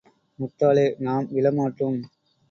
[0.39, 1.99] முட்டாளே, நாம் விழமாட்டோம்.